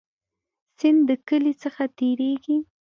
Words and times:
سیند 0.77 0.99
د 1.07 1.09
کلی 1.27 1.53
څخه 1.63 1.83
تیریږي 1.97 2.57